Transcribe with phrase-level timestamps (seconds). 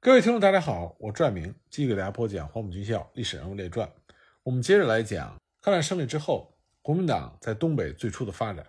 [0.00, 3.88] 各位听众，大家好，我拽明继续给大家播讲《黄埔军校历史人物列传》。
[4.44, 8.64] 我们接着来讲抗战胜利之后，国民党在东北最初的发展。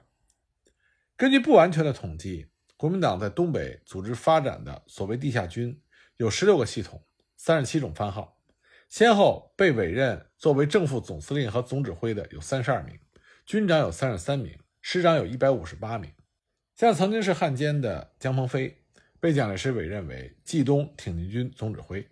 [1.15, 5.79] 根据不完全的统计，国民党在东北组织发展的所谓地下军
[6.17, 7.05] 有十六个系统，
[7.37, 8.41] 三十七种番号，
[8.89, 12.99] 先后被委任作为正副总司令和总指挥的有三十二名，
[13.45, 16.11] 军长有三十三名，师长有一百五十八名。
[16.73, 18.78] 像曾经是汉奸的江鹏飞，
[19.19, 22.07] 被蒋介石委任为冀东挺进军总指挥。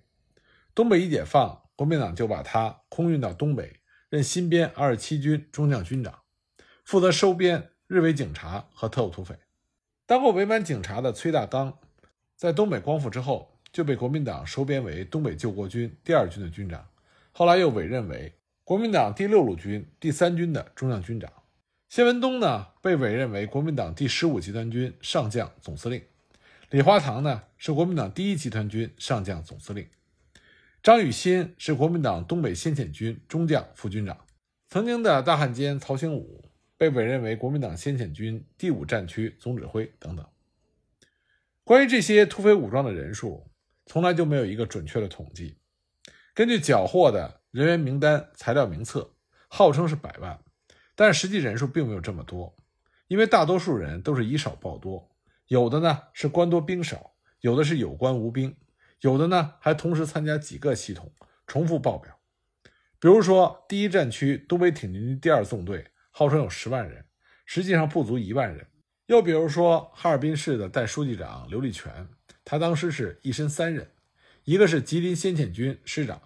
[0.75, 6.19] 东北一解放，国民党就把他空运到东北，任新编二十七军中将军长，
[6.83, 9.35] 负责收编日伪警察和特务土匪。
[10.05, 11.79] 当过伪满警察的崔大刚，
[12.35, 16.87] 在东北光复之后，就被国民党收编为东北救国军第二军的军长，
[17.31, 18.33] 后来又委任为
[18.63, 21.31] 国民党第六路军第三军的中将军长。
[21.89, 26.01] 谢文东呢，被委任为国民党第十五集团军上将总司令；
[26.69, 29.85] 李华堂呢，是国民党第一集团军上将总司令；
[30.83, 34.17] 张雨欣是国民党东北先遣军中将副军长。
[34.67, 36.43] 曾经的大汉奸曹兴武
[36.75, 40.27] 被委任为国民党先遣军第五战区总指挥等等。
[41.63, 43.49] 关于这些土匪武装的人数，
[43.85, 45.55] 从来就没有一个准确的统计。
[46.33, 49.09] 根据缴获的人员名单、材料名册，
[49.47, 50.37] 号称是百万。
[50.95, 52.53] 但实际人数并没有这么多，
[53.07, 55.09] 因为大多数人都是以少报多，
[55.47, 58.55] 有的呢是官多兵少，有的是有官无兵，
[59.01, 61.11] 有的呢还同时参加几个系统，
[61.45, 62.19] 重复报表。
[62.99, 67.05] 比如说，第一战区东北挺进军第二纵队号称有十万人，
[67.45, 68.67] 实际上不足一万人。
[69.05, 72.09] 又比如说，哈尔滨市的代书记长刘立全，
[72.43, 73.87] 他当时是一身三任，
[74.43, 76.21] 一个是吉林先遣军师长，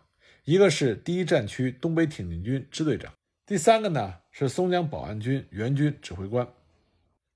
[0.45, 3.13] 一个是第一战区东北挺进军支队长。
[3.45, 6.47] 第三个呢是松江保安军援军指挥官，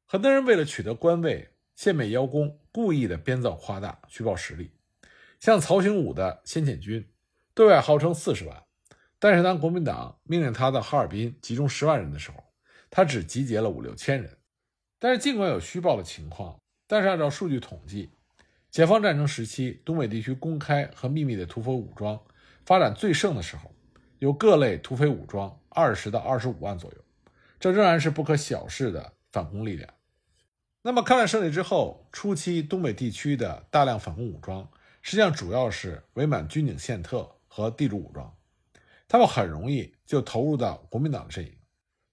[0.08, 4.72] 很多人为了取得官位，献媚邀功，故意的编造夸大，虚报实力。
[5.40, 7.08] 像曹兴武的先遣军，
[7.54, 8.64] 对外号称四十万，
[9.20, 12.44] 但是当国民党命令他到哈尔滨集中十万人的时候，
[12.90, 14.38] 他只集结了五六千人。
[14.98, 18.10] 但是尽管有虚报的情况，但是按照数据统计，
[18.72, 22.20] 解放战争时期东北地区公开和秘密的土匪武装
[22.66, 23.72] 发展最盛的时候。
[24.20, 26.98] 有各类土匪武装二十到二十五万左右，
[27.60, 29.94] 这仍然是不可小视的反攻力量。
[30.88, 34.70] 那么抗战胜利之后，初期东北地区的大量反共武装，
[35.02, 38.38] 实际上主要是伪满军警宪特和地主武装，
[39.08, 41.58] 他们很容易就投入到国民党的阵营，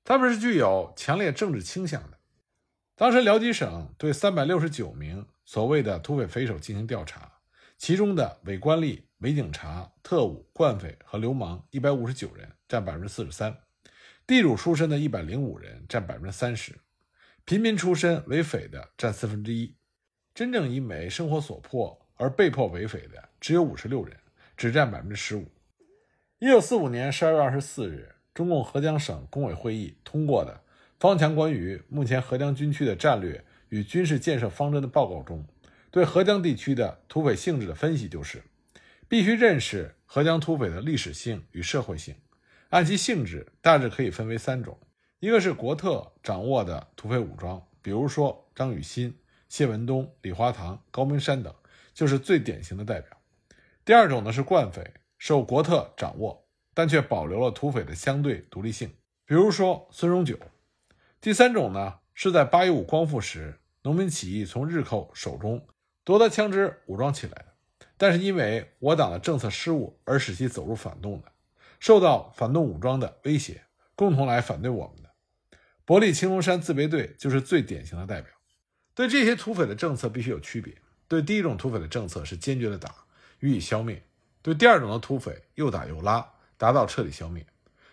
[0.02, 2.16] 他们是具有强烈政治倾向的。
[2.96, 7.30] 当时辽吉省对三百六十九名所谓的土匪匪首进行调查，
[7.76, 9.02] 其中的伪官吏。
[9.18, 13.52] 伪警察、特务、惯匪和流氓一百五十九人，占百分之四十三；
[14.26, 16.72] 地主出身的一百零五人，占百分之三十；
[17.44, 19.74] 平民出身为匪的占四分之一；
[20.34, 24.16] 真正因为生活所迫而被迫为匪的只有五十六人，
[24.56, 25.46] 只占百分之十五。
[26.38, 30.62] 一九四五年十二月二十四日，中共合江省工委会议通过的
[30.98, 35.44] 方强关于目前合江军区的战略与军事建设方针的报告中，
[35.90, 38.42] 对合江地区的土匪性质的分析就是。
[39.08, 42.14] 必须认识合江土匪的历史性与社会性，
[42.70, 44.78] 按其性质大致可以分为三种：
[45.22, 49.16] 一个是国特掌握的土匪武装，比如说张雨欣、
[49.48, 51.54] 谢文东、李华堂、高明山等，
[51.94, 53.08] 就是最典型的代表；
[53.84, 56.44] 第二种呢是惯匪，受国特掌握，
[56.74, 58.88] 但却保留了土匪的相对独立性，
[59.24, 60.34] 比如说孙荣九；
[61.20, 65.64] 第三种呢是在八一五光复时，农民起义从日寇手中
[66.02, 67.46] 夺得枪支，武装起来的。
[67.96, 71.30] 但是因为我党的政策失误而使其走入反动的，
[71.78, 73.62] 受到反动武装的威胁，
[73.94, 75.11] 共同来反对我们的
[75.84, 78.32] 伯利青龙山自卫队就是最典型的代表。
[78.94, 80.74] 对这些土匪的政策必须有区别。
[81.08, 82.94] 对第一种土匪的政策是坚决的打，
[83.40, 83.96] 予以消灭；
[84.40, 86.26] 对第二种的土匪又打又拉，
[86.56, 87.46] 达到彻底消灭。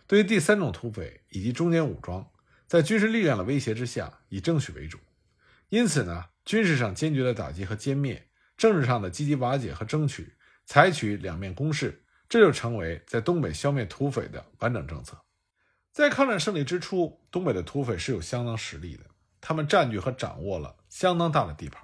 [0.08, 2.26] 对于第三种土匪以及中间武装，
[2.68, 4.98] 在军事力量的威胁之下，以争取为主。
[5.70, 8.26] 因此呢，军事上坚决的打击和歼灭。
[8.58, 10.34] 政治上的积极瓦解和争取，
[10.66, 15.18] 采取两面攻势，这就成为在东北消灭土匪的完整政策。
[15.92, 19.06] 在抗战胜利之初，东北的土匪是有相当实力的，
[19.42, 21.84] 他们占据和掌握了相当大的地盘。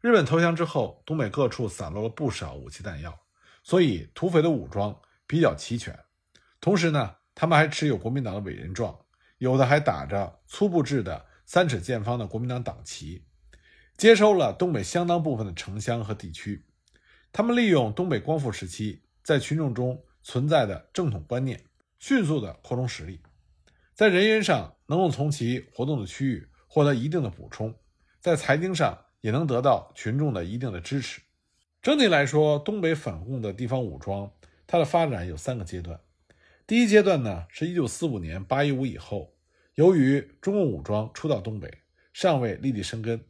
[0.00, 3.18] 日本投降之后，东北各处散落了不少武器弹药，
[3.64, 5.98] 所以土匪的武装比较齐全。
[6.60, 8.96] 同时呢，他们还持有国民党的委任状，
[9.38, 13.24] 有的还打着粗布制的三尺见方的国民党党旗。
[13.96, 16.64] 接收了东北相当部分的城乡和地区，
[17.32, 21.60] 他们利用东北光复时期在群众中存在的正统观念，
[21.98, 23.20] 迅速的扩充实力，
[23.94, 27.74] 在人员上能够从其活动的区域获得一定的补充，
[28.20, 31.20] 在财经上也能得到群众的一定的支持。
[31.82, 34.30] 整体来说，东北反共的地方武装，
[34.66, 36.00] 它的发展有三个阶段。
[36.66, 39.34] 第一阶段呢，是一九四五年八一五以后，
[39.74, 41.68] 由于中共武装初到东北，
[42.12, 43.24] 尚未立地生根，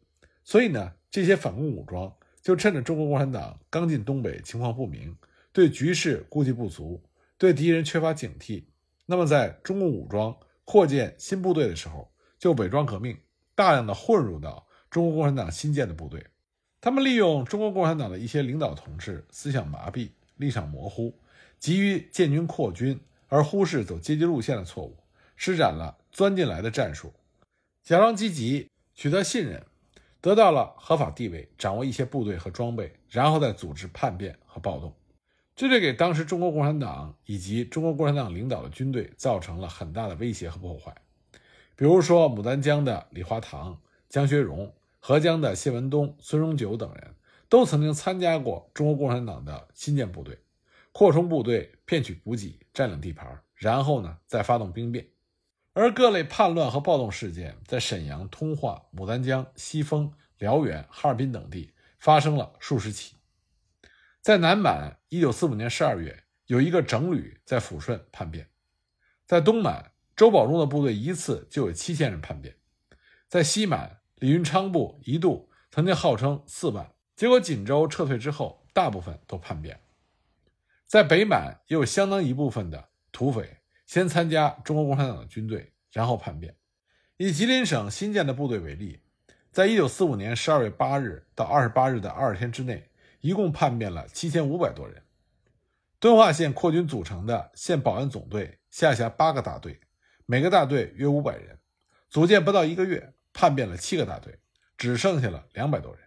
[0.45, 2.13] 所以呢，这些反共武装
[2.43, 5.17] 就趁着中国共产党刚进东北，情况不明，
[5.53, 7.03] 对局势估计不足，
[7.39, 8.65] 对敌人缺乏警惕，
[9.07, 13.17] 那么在中共武装扩建新部队的时候，就伪装革命，
[13.55, 16.27] 大量的混入到中国共产党新建的部队。
[16.81, 21.17] 他们利用中国共产党的一些领导同志思想麻痹、立场模糊，
[21.61, 22.99] 急于建军扩军，
[23.29, 24.97] 而忽视走阶级路线的错误，
[25.37, 27.13] 施展了钻进来的战术，
[27.85, 29.65] 假装积极，取得信任，
[30.21, 34.93] 得到了合法地位，掌握一些部队和装备，然后再组织叛变和暴动。
[35.59, 40.95] 这对给当时中国共产党以及中国共产党领导的军队造成了很大的威胁和破坏。
[41.75, 44.73] 比如说，牡丹江的李华堂、江学荣。
[45.01, 47.15] 合江的谢文东、孙荣九等人
[47.49, 50.39] 都曾经参加过中国共产党的新建部队，
[50.93, 55.09] 扩充部队、骗取补给、占领地盘，然后呢再发动兵变。
[55.73, 63.18] 而各类叛乱和暴动事件在沈阳、通化、牡丹江、西丰、辽源、哈尔滨等地发生了数十起。
[64.21, 68.45] 在南满，一九四五年十二月，有一个整旅在抚顺叛变；
[69.27, 72.55] 在东满，周保中的部队一次就有七千人叛变；
[73.29, 73.97] 在西满。
[74.21, 79.81] 李云昌部一度曾经号称四万，结果锦州撤退之后，大部分都叛变。
[80.89, 86.57] 在北满也有相当一部分的土匪先参加中国共产党的军队，然后叛变。
[87.17, 88.99] 以吉林省新建的部队为例，
[89.53, 95.03] 在一九四五年十二月八日到二十八日的二十天之内，一共叛变了七千五百多人。
[95.99, 99.81] 敦化县扩军组成的县保安总队下辖八个大队，
[100.27, 101.59] 每个大队约五百人，
[102.09, 103.15] 组建不到一个月。
[103.31, 104.37] 叛变了七个大队，
[104.77, 106.03] 只剩下了两百多人。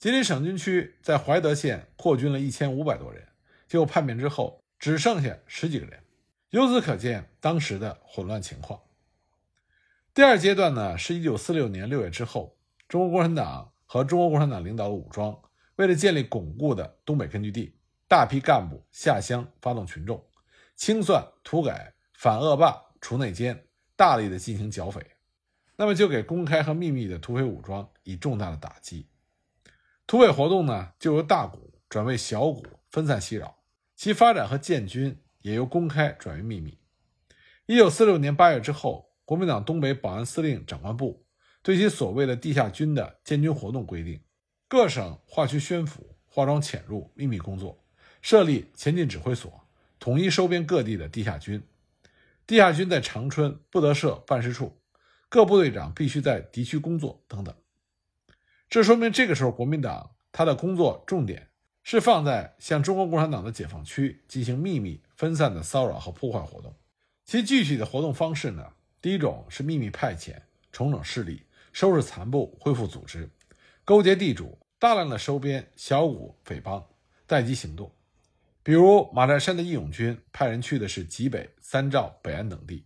[0.00, 3.28] 吉林省军区在怀德县扩军了一千五百多人，
[3.68, 6.02] 结果叛变之后只剩下十几个人。
[6.50, 8.80] 由此可见当时的混乱情况。
[10.12, 12.56] 第二阶段呢，是一九四六年六月之后，
[12.88, 15.38] 中国共产党和中国共产党领导的武装
[15.82, 17.74] 为了建立巩固的东北根据地，
[18.06, 20.24] 大批干部下乡发动群众，
[20.76, 25.04] 清算土改、反恶霸、除内奸，大力的进行剿匪。
[25.74, 29.08] 那么就给公开和秘密的土匪武装以重大的打击，
[30.06, 33.56] 土匪活动呢就由大股转为小股，分散袭扰，
[33.96, 36.78] 其发展和建军也由公开转为秘密。
[37.66, 41.26] 一九四六年八月之后，国民党东北保安司令长官部
[41.60, 44.22] 对其所谓的地下军的建军活动规定，
[44.72, 47.84] 各省划区宣府，化妆潜入，秘密工作，
[48.22, 51.62] 设立前进指挥所，统一收编各地的地下军。
[52.46, 54.80] 地下军在长春不得设办事处。
[55.28, 57.54] 各部队长必须在敌区工作，等等。
[58.70, 61.50] 这说明这个时候国民党他的工作重点
[61.82, 66.74] 是放在向中国共产党的解放区进行秘密分散的骚扰和破坏活动。
[67.26, 68.72] 其具体的活动方式呢？
[69.02, 70.36] 第一种是秘密派遣，
[70.72, 71.42] 重整势力，
[71.74, 73.28] 收拾残部，恢复组织，
[73.84, 76.84] 勾结地主，大量的收编小股匪帮，
[77.24, 77.88] 待机行动。
[78.64, 82.84] 比如马占山的义勇军派人去的是吉北、三兆、北安等地。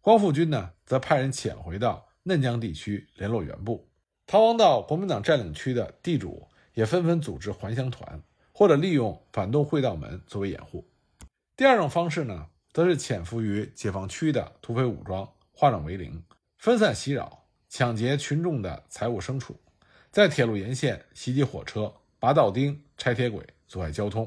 [0.00, 3.88] 光复军呢，则派人潜回到嫩江地区联络原部；
[4.24, 8.22] 逃亡到国民党占领区的地主也纷纷组织还乡团，
[8.52, 10.88] 或者利用反动会道门作为掩护。
[11.56, 16.22] 第二种方式呢，则是潜伏于解放区的土匪武装，化整为零，
[16.58, 19.58] 分散袭扰，抢劫群众的财物牲畜，
[20.12, 24.26] 在铁路沿线袭击火车、拔道钉、拆铁轨，阻碍交通；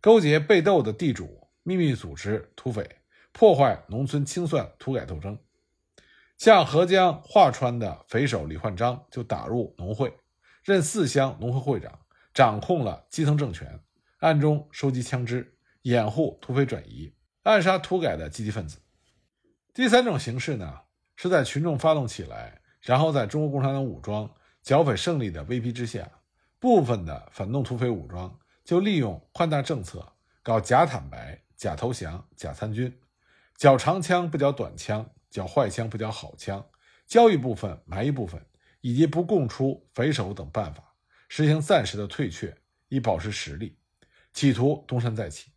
[0.00, 2.96] 勾结被斗的地主，秘密组织土匪。
[3.30, 5.38] 破坏农村清算土改斗争，
[6.36, 10.12] 像合江华川的匪首李焕章就打入农会，
[10.64, 12.00] 任四乡农会会长，
[12.34, 13.78] 掌控了基层政权，
[14.18, 17.14] 暗中收集枪支，掩护土匪转移，
[17.44, 18.80] 暗杀土改的积极分子。
[19.72, 20.80] 第三种形式呢，
[21.14, 24.28] 是在群众发动起来，然后在中国共产党武装
[24.68, 26.06] 剿匪胜利的威逼之下，
[26.58, 32.94] 部分的反动土匪武装就利用宽大政策，搞假坦白、假投降、假参军。
[33.56, 36.62] 缴长枪不缴短枪，缴坏枪不缴好枪，
[37.06, 38.44] 交一部分埋一部分，
[38.82, 40.92] 以及不供出匪首等办法，
[41.30, 42.54] 实行暂时的退却，
[42.88, 43.78] 以保持实力，
[44.34, 45.50] 企图东山再起，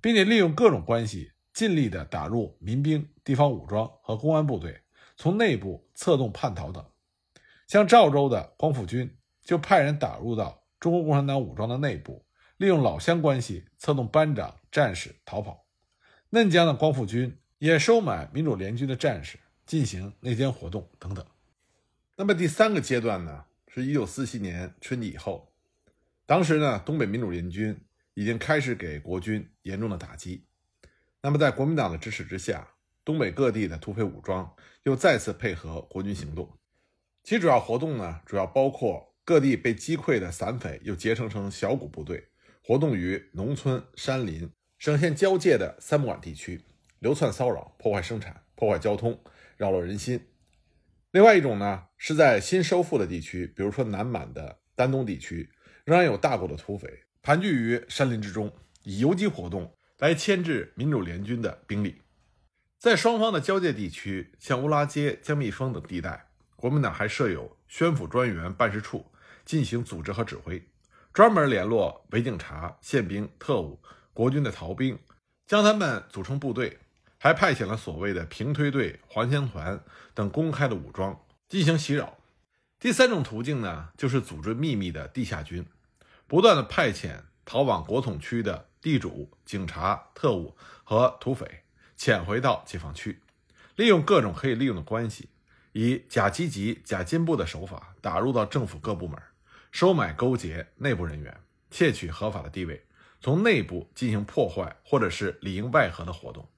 [0.00, 4.80] 并且利用各种关系，尽力的打入民兵、地方武装和公安部队，
[5.18, 6.82] 从内部策动叛逃等。
[7.70, 15.68] 像赵州的光复军就派人打入到中国共产党武装的内部，利用老乡关系策动班长、战士逃跑。
[16.30, 21.24] 嫩江的光复军也收买民主联军的战士进行内奸活动等等。
[22.16, 25.52] 那么第三个阶段呢，是一九四七年春季以后，
[26.26, 27.80] 当时呢，东北民主联军
[28.14, 30.44] 已经开始给国军严重的打击。
[31.22, 32.66] 那么，在国民党的支持之下，
[33.04, 36.50] 东北各地的土匪武装又再次配合国军行动。
[37.22, 42.28] 其主要活动呢，主要包括各地被击溃的散匪又结成成小股部队，
[42.62, 46.62] 活动于农村、山林、省县交界的三不管地区，
[46.98, 49.22] 流窜骚扰、破坏生产、破坏交通，
[49.56, 50.26] 扰乱人心。
[51.12, 55.50] 另外一种呢，是在新收复的地区，比如说南满的丹东地区。
[55.86, 56.88] 仍然有大股的土匪
[57.20, 58.52] 盘踞于山林之中，
[58.84, 62.02] 以游击活动来牵制民主联军的兵力。
[62.78, 66.29] 在双方的交界地区，像乌拉街、江密峰等地带，
[66.60, 69.06] 国民党还设有宣抚专员办事处，
[69.46, 70.62] 进行组织和指挥，
[71.10, 73.80] 专门联络伪警察、宪兵、特务、
[74.12, 74.98] 国军的逃兵，
[75.46, 76.76] 将他们组成部队，
[77.16, 82.18] 还派遣了所谓的平推队、还乡团等公开的武装进行袭扰。
[82.78, 85.64] 第三种途径呢，就是组织秘密的地下军，
[86.26, 91.62] 不断的派遣逃往国统区的地主、警察、特务和土匪
[91.96, 93.18] 潜回到解放区，
[93.76, 95.30] 利用各种可以利用的关系，
[95.72, 99.20] 以假积极、假进步的手法打入到政府各部门，
[99.70, 102.84] 收买、勾结内部人员，窃取合法的地位，
[103.20, 106.48] 从内部进行破坏或者是里应外合的活动。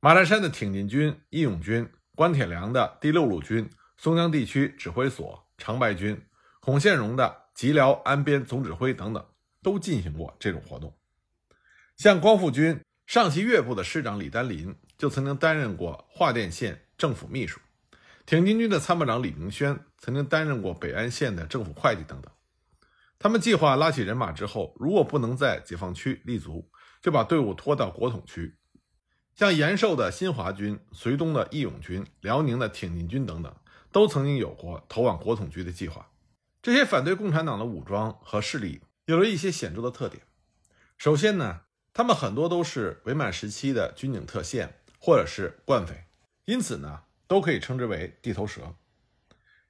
[0.00, 3.68] 马占山的挺进军、义勇军，关铁良的第六路军。
[4.00, 6.22] 松江地区指挥所、长白军、
[6.60, 9.26] 孔宪荣的吉辽安边总指挥等等，
[9.60, 10.96] 都进行过这种活动。
[11.96, 17.58] 像光复军上旗乐部的师长李丹林，就曾经担任过桦甸县政府秘书；
[18.28, 22.30] 挺进军的参谋长李明轩，曾经担任过北安县的政府会计等等。
[23.18, 26.70] 他们计划拉起人马之后，如果不能在解放区立足，
[27.00, 28.58] 就把队伍拖到国统区。
[29.34, 33.50] 像延寿的新华军、绥东的义勇军、辽宁的挺进军等等。
[33.90, 36.10] 都曾经有过投往国统局的计划。
[36.60, 40.22] 这些反对共产党的武装和势力有了一些显著的特点。
[40.98, 41.60] 首先呢，
[41.94, 46.04] 他们很多都是伪满时期的军警特线或者是惯匪，
[46.44, 48.74] 因此呢，都可以称之为地头蛇。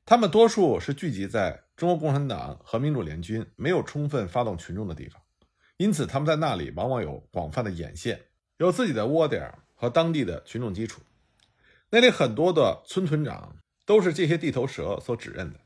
[0.06, 5.20] 他们多数是聚集在中国共产党和民主联军没有充分发动群众的地方，
[5.76, 8.18] 因此他们在那里往往有广泛的眼线，
[8.56, 11.02] 有自己的窝点和当地的群众基础。
[11.90, 13.54] 那里很多的村屯长。
[13.88, 15.60] 都是这些地头蛇所指认的。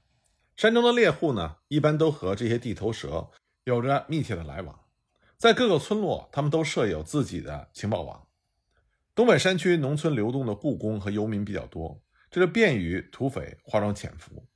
[0.57, 3.29] 山中的猎户呢，一般都和这些地头蛇
[3.65, 4.79] 有着密切的来往。
[5.37, 8.29] 在各个村落，他们都设有自己的情报网。
[9.15, 14.49] 东北山区农村流动的雇工和游民比较多，这就便于土匪化妆潜伏。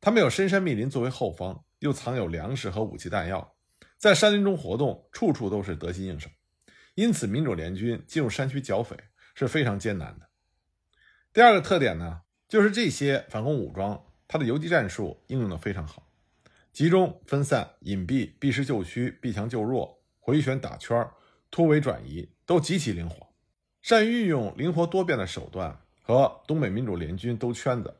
[0.00, 3.54] 他们有深山密林作为后方，又藏有粮食和武器弹药，
[3.96, 6.28] 在山林中活动，处处都是得心应手。
[6.94, 8.96] 因此，民主联军进入山区剿匪
[9.34, 10.28] 是非常艰难的。
[11.32, 12.22] 第二个特点呢？
[12.46, 16.08] 就是这些反攻武装，它的游击战术应用的非常好，
[16.72, 21.08] 集中、分散、隐蔽、避实就虚、避强就弱、回旋打圈、
[21.50, 23.33] 突围转移，都极其灵活，
[23.84, 27.94] 善于运用灵活多变的手段，和东北民主联军兜圈子。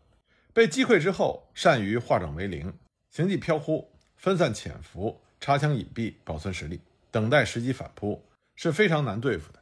[0.55, 2.73] 被击溃之后，善于化整为零，
[3.11, 3.87] 行迹飘忽，
[4.17, 8.25] 分散潜伏，插枪隐蔽，保存实力，等待时机反扑，
[8.57, 9.59] 是非常难对付的。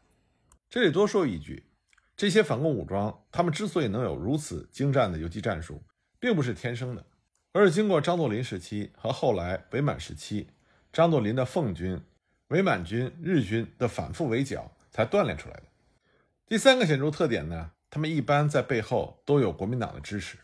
[0.71, 1.64] 这里多说一句。
[2.17, 5.83] 这些反共武装，他们之所以能有如此精湛的游击战术，
[6.21, 7.05] 并不是天生的，
[7.50, 10.47] 而是经过张作霖时期和后来伪满时期，
[10.93, 12.00] 张作霖的奉军、
[12.50, 15.62] 伪满军、日军的反复围剿才锻炼出来的。
[16.53, 20.37] 第三个显著特点呢，他们一般在背后都有国民党的支持。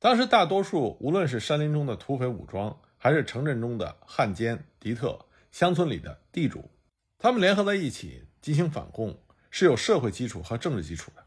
[0.00, 6.68] 当时大多数无论是山林中的土匪武装，还是城镇中的汉奸、敌特、乡村里的地主，
[7.16, 9.16] 他们联合在一起进行反共。
[9.48, 11.24] 是有社会基础和政治基础的，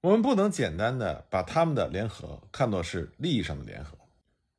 [0.00, 3.96] 我们不能简单的把他们的联合看作是利益上的联合，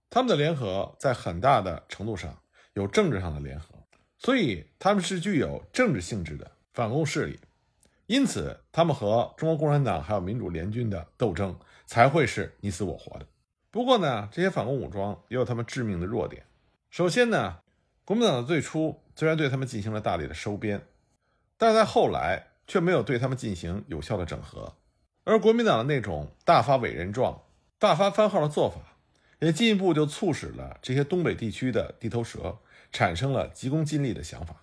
[0.09, 2.41] 他们的联合在很大的程度上
[2.75, 3.67] 有政治上的联合，
[4.17, 7.37] 所以他们是具有政治性质的反共势力，
[8.13, 13.25] 因此他们和中国共产党还有民主联军的斗争才会是你死我活的。
[13.71, 16.45] 不过呢，这些反共武装也有他们致命的弱点。
[16.89, 17.57] 首先呢，
[18.05, 20.81] 国民党的最初虽然对他们进行了大力的收编，
[21.57, 22.47] 但是在后来。
[22.65, 24.73] 却没有对他们进行有效的整合，
[25.25, 27.43] 而国民党的那种大发伟人状、
[27.77, 28.95] 大发番号的做法，
[29.39, 32.57] 也进一步就促使了这些东北地区的地头蛇
[32.93, 34.62] 产生了急功近利的想法。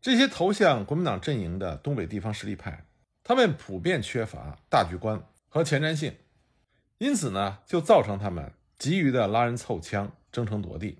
[0.00, 2.86] 这些投向国民党阵营的东北地方实力派，
[3.24, 6.14] 他们普遍缺乏大局观和前瞻性，
[6.98, 10.98] 因此呢，就造成他们急于的拉人凑枪、争城夺地，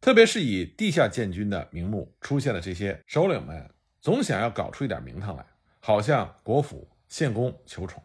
[0.00, 3.70] 特别是以地下建军的名目出现的这些首领们。
[4.00, 5.44] 总想要搞出一点名堂来，
[5.80, 8.00] 好像国府献功求宠，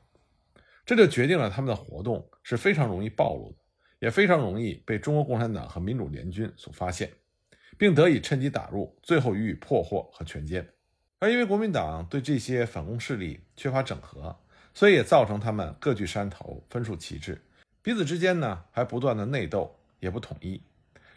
[0.86, 3.58] 这就决定了他们的活动是非常容易暴露的，
[4.00, 7.12] 也非常容易被中国共产党和民主联军所发现，
[7.78, 10.66] 并得以趁机打入，最后予以破获和全歼。
[11.20, 14.38] 而因为国民党对这些反攻势力缺乏整合，
[14.74, 17.42] 所以也造成他们各据山头，分属旗帜，
[17.82, 20.62] 彼此之间呢还不断的内斗，也不统一。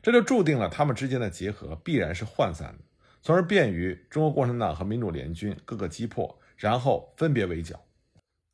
[0.02, 2.84] 这就注定了他们之间的结合必然是涣散的，
[3.22, 7.82] 从而便于中国共产党和民主联军各个击破，然后分别围剿。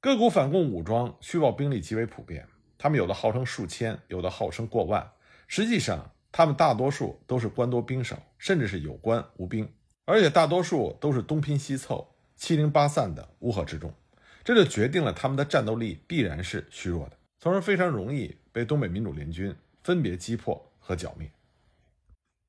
[0.01, 5.13] 各股反共武装虚报兵力极为普遍，他们有的号称数千，有的号称过万，
[5.47, 9.71] 实际上他们大多数都是官多兵少，甚至是有官无兵，
[10.07, 13.93] 而且大多数都是东拼西凑、七零八散的乌合之众，
[14.43, 21.31] 这就决定了他们的战斗力必然是虚弱的，从而非常容易被东北民主联军分别击破和剿灭。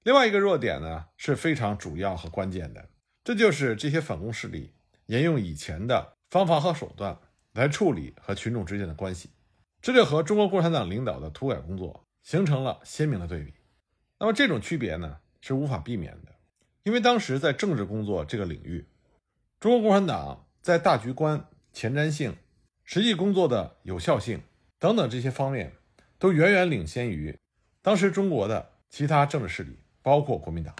[0.03, 2.89] 另外一个弱点呢是非常主要和关键的，
[3.23, 4.71] 这就是这些反攻势力
[5.07, 7.17] 沿用以前的方法和手段
[7.51, 9.29] 来处理和群众之间的关系，
[9.81, 13.53] 这就和中国共产党领导的土改工作形成了鲜明的对比。
[14.23, 16.33] 那么这种区别呢是无法避免的，
[16.83, 18.85] 因为当时在政治工作这个领域，
[19.59, 22.37] 中国共产党在大局观、前瞻性、
[22.85, 24.41] 实际工作的有效性
[24.79, 25.73] 等等这些方面，
[26.17, 27.37] 都远远领先于
[27.81, 29.77] 当时中国的其他政治势力。
[30.01, 30.73] 包括国民党，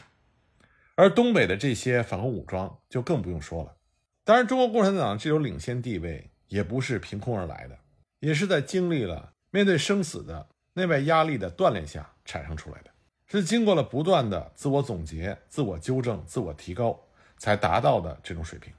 [0.96, 3.76] 而东北的这些反共武装就更不用说了。
[4.24, 7.78] 当然，中国共产党这种领先地位也不是凭空而来的，
[8.20, 12.93] 也是在经历了面对生死的内外压力的锻炼下产生出来的，
[13.40, 18.74] 是经过了不断的自我总结、自我纠正、自我提高才达到的这种水平。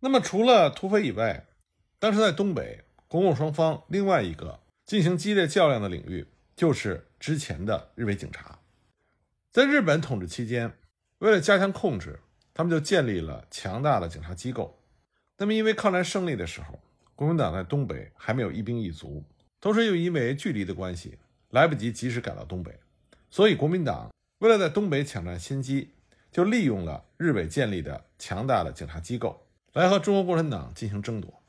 [0.00, 1.44] 那么，除了土匪以外，
[1.98, 8.58] 当时在东北，国共双方另外一个进行激烈较量的领域，就是之前的日伪警察。
[9.50, 10.72] 在日本统治期间，
[11.18, 12.20] 为了加强控制，
[12.54, 14.78] 他们就建立了强大的警察机构。
[15.36, 16.78] 那么，因为抗战胜利的时候，
[17.14, 19.24] 国民党在东北还没有一兵一卒，
[19.60, 21.18] 同时又因为距离的关系，
[21.50, 22.78] 来不及及时赶到东北，
[23.30, 25.90] 所以国民党为了在东北抢占先机，
[26.30, 31.42] 就利用了日伪建立的强大的警察机构，来和中国共产党进行争夺。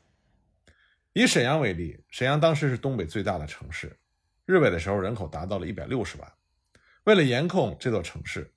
[1.13, 3.97] 以沈阳为例，沈阳当时是东北最大的城市，
[4.45, 6.33] 日伪的时候人口达到了一百六十万。
[7.05, 8.51] 为了严控这座城市，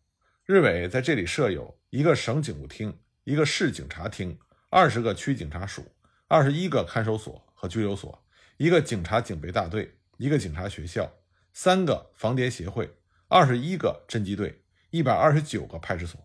[0.45, 5.85] 日伪在这里设有一个省警务厅、一个市警察厅、二十个区警察署、
[6.29, 8.23] 二十一个看守所和拘留所、
[8.59, 11.11] 一个警察警备大队、一个警察学校、
[11.53, 12.91] 三个防谍协会、
[13.33, 16.21] 二十一个侦缉队、一百二十九个派出所，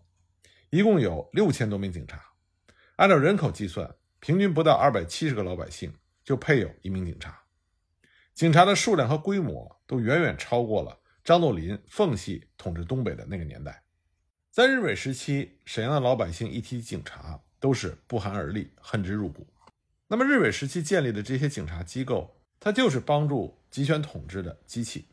[0.68, 2.22] 一共有六千多名警察。
[2.96, 5.90] 按照人口计算，平均不到二百七十个老百姓
[6.22, 7.44] 就配有一名警察。
[8.34, 11.00] 警察的数量和规模都远远超过了。
[11.24, 13.84] 张作霖奉系统治东北的那个年代，
[14.50, 19.46] 在日伪时期，沈阳的老百姓一提警察，都是不寒而栗，恨之入骨。
[20.08, 25.08] 那么，日伪时期建立的这些警察机构，它就是帮助集权统治的机器。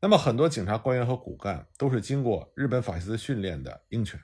[0.00, 4.18] 那么，很多警察官员和骨干都是经过日本法西斯训练的鹰犬，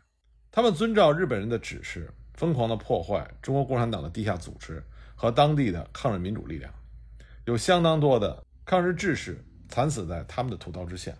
[0.51, 4.83] 他们遵照日本人的指示，疯狂地破坏中国共产党的地下组织
[5.15, 6.73] 和当地的抗日民主力量，
[7.45, 9.43] 有相当多的抗日志士。
[9.69, 11.13] 惨死在他们的屠刀之下。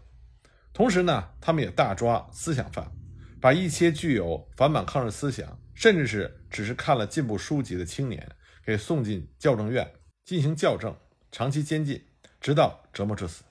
[0.73, 2.93] 同时呢，他们也大抓思想犯，
[3.41, 8.31] 把一些具有反满抗日思想，甚至是只是看了进步书籍的青年，
[8.65, 9.93] 给送进校正院
[10.25, 10.97] 进行校正，
[11.33, 12.07] 长期监禁，
[12.41, 13.43] 直到折磨致死。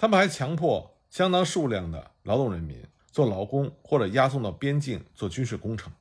[0.00, 2.82] 他们还强迫相当数量的劳动人民
[3.12, 5.92] 做劳工，或者押送到边境做军事工程。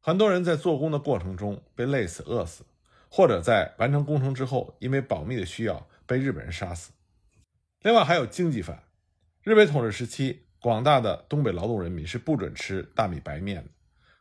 [0.00, 2.66] 很多人在做工的过程中被累死、饿死，
[3.08, 6.92] 或者在完成工程之后，因为保密的需要被日本人杀死。
[7.80, 8.82] 另外还有经济犯，
[9.42, 13.70] 日伪统治时期，广大的东北劳动人民是不准吃大米白面的。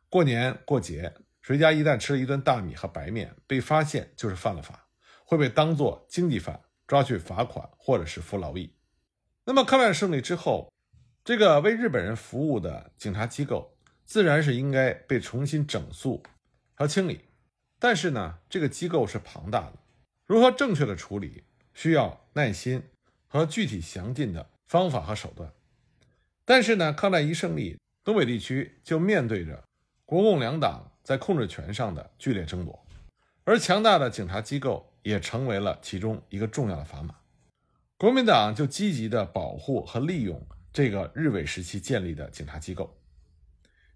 [0.07, 4.87] 过年过节，谁家一旦吃了一顿大米和白面，被发现就是犯了法，
[5.25, 8.73] 会被当作经济犯抓去罚款或者是服劳役。
[9.45, 10.71] 那么抗战胜利之后，
[11.23, 13.75] 这个为日本人服务的警察机构，
[14.05, 16.23] 自然是应该被重新整肃
[16.75, 17.21] 和清理。
[17.79, 19.73] 但是呢，这个机构是庞大的，
[20.25, 22.83] 如何正确的处理，需要耐心。
[23.33, 25.53] 和具体详尽的方法和手段，
[26.43, 29.63] 但是呢，抗战一胜利，东北地区就面对着
[30.05, 32.85] 国共两党在控制权上的剧烈争夺，
[33.45, 37.15] 而强大的警察机构也成为了其中一个重要的砝码。
[38.01, 42.99] 国民党就积极的保护和利用这个日伪时期建立的警察机构。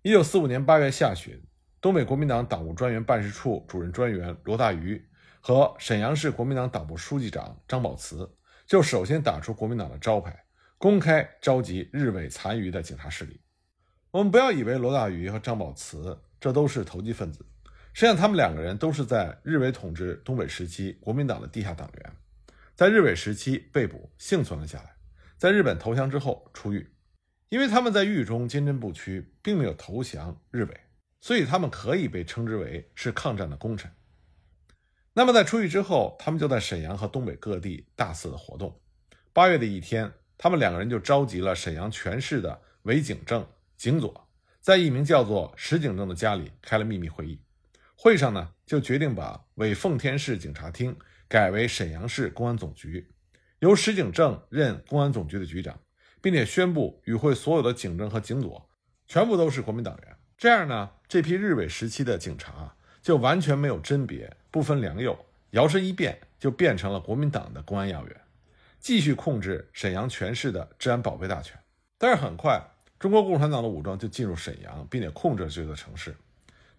[0.04, 1.42] 一九四五年八月下旬，
[1.82, 5.04] 东北国民党党务专员办事处主任专员罗大愚
[5.42, 8.32] 和沈阳市国民党党部书记长张宝慈。
[8.68, 10.46] 就首先打出国民党的招牌，
[10.78, 13.42] 公开召集日伪残余的警察势力。
[14.12, 17.44] 我们不要以为罗大愚和张宝慈这都是投机分子，
[17.92, 22.14] 实际上他们两个人都是在日伪统治东北时期国民党的地下党员，
[22.76, 24.98] 在日伪时期被捕幸存了下来，
[25.38, 26.92] 在日本投降之后出狱。
[27.48, 30.82] 因为他们在狱中坚贞不屈，并没有投降日伪，
[31.22, 33.90] 所以他们可以被称之为是抗战的功臣。
[35.14, 38.78] 那么在出狱之后，他们就在沈阳和东北各地大肆的活动。
[39.32, 44.28] 八月的一天，他们两个人就召集了沈阳全市的伪警政、警佐，
[44.60, 47.40] 在一名叫做石井正的家里开了秘密会议。
[47.96, 50.94] 会上呢，就决定把伪奉天市警察厅
[51.28, 53.08] 改为沈阳市公安总局，
[53.60, 55.80] 由石景正任公安总局的局长，
[56.22, 58.70] 并且宣布与会所有的警政和警佐
[59.08, 60.16] 全部都是国民党员。
[60.38, 64.36] 这样呢，这批日伪时期的警察就完全没有甄别。
[64.52, 65.18] 不分良莠，
[65.52, 68.22] 摇身一变就变成了国民党的公安要员，
[68.80, 71.60] 继续控制沈阳全市的治安保卫大权。
[71.98, 72.62] 但是很快，
[72.98, 76.16] 中国共产党的武装就进入沈阳，并且控制了这座城市。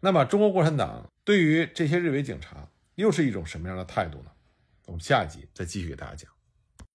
[0.01, 4.31] 那么，中国共产党对于这些日伪警察又是一种什么样的态度呢？
[4.87, 6.36] 我们下集再继续给大家讲。